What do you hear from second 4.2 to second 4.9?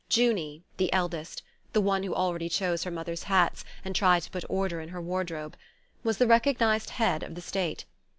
to put order in